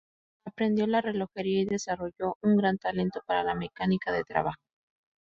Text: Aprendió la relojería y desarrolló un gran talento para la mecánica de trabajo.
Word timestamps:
Aprendió 0.47 0.87
la 0.87 0.99
relojería 1.01 1.61
y 1.61 1.65
desarrolló 1.65 2.35
un 2.41 2.57
gran 2.57 2.79
talento 2.79 3.21
para 3.27 3.43
la 3.43 3.53
mecánica 3.53 4.11
de 4.11 4.23
trabajo. 4.23 4.57